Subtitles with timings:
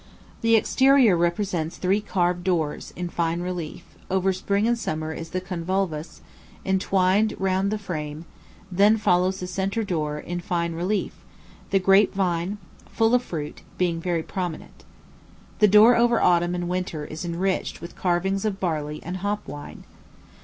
[0.41, 5.39] The exterior represents three carved doors, in fine relief: over Spring and Summer is the
[5.39, 6.21] convolvulus,
[6.65, 8.25] entwined round the frame;
[8.71, 11.13] then follows the centre door, in fine relief
[11.69, 12.57] the grape vine,
[12.89, 14.83] full of fruit, being very prominent.
[15.59, 19.83] The door over Autumn and Winter is enriched with carvings of barley and hop vine.